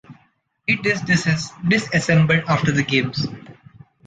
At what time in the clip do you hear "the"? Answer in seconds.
2.71-2.81